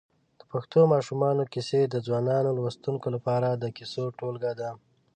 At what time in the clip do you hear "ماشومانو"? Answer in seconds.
0.93-1.43